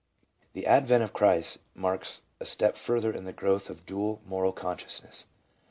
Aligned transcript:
The 0.53 0.65
advent 0.65 1.03
of 1.03 1.13
Christ 1.13 1.59
marks 1.75 2.23
a 2.39 2.45
step 2.47 2.75
further 2.75 3.11
in 3.11 3.25
the 3.25 3.33
growth 3.33 3.69
of 3.69 3.77
the 3.77 3.83
dual 3.83 4.19
moral 4.25 4.51
consciousness. 4.51 5.27